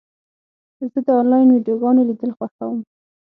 زه 0.93 0.99
د 1.05 1.09
انلاین 1.19 1.47
ویډیوګانو 1.51 2.07
لیدل 2.09 2.31
خوښوم. 2.37 2.79